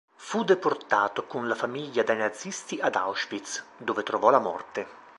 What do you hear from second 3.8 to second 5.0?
trovò la morte.